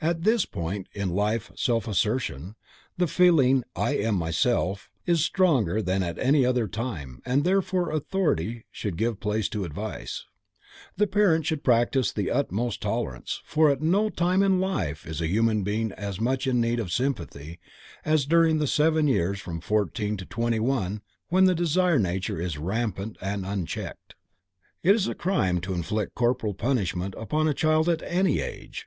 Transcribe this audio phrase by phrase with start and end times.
[0.00, 2.56] At this point in life self assertion,
[2.98, 8.64] the feeling "I am myself", is stronger than at any other time and therefore authority
[8.72, 10.24] should give place to Advice;
[10.96, 15.28] the parent should practice the utmost tolerance, for at no time in life is a
[15.28, 17.60] human being as much in need of sympathy
[18.04, 22.58] as during the seven years from fourteen to twenty one when the desire nature is
[22.58, 24.16] rampant and unchecked.
[24.82, 28.86] It is a crime to inflict corporal punishment upon a child at any age.